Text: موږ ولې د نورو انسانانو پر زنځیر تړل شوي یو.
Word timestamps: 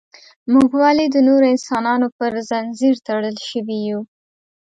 موږ 0.53 0.69
ولې 0.83 1.05
د 1.11 1.17
نورو 1.27 1.45
انسانانو 1.53 2.07
پر 2.17 2.31
زنځیر 2.49 2.95
تړل 3.07 3.35
شوي 3.49 3.79
یو. 3.89 4.01